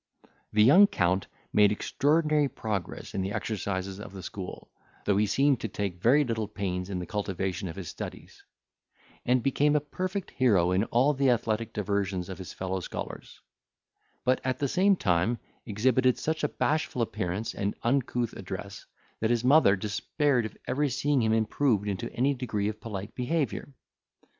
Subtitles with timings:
[0.51, 4.71] The young Count made extraordinary progress in the exercises of the school,
[5.05, 8.43] though he seemed to take very little pains in the cultivation of his studies;
[9.27, 13.41] and became a perfect hero in all the athletic diversions of his fellow scholars;
[14.25, 15.37] but, at the same time,
[15.67, 18.87] exhibited such a bashful appearance and uncouth address,
[19.19, 23.71] that his mother despaired of ever seeing him improved into any degree of polite behaviour.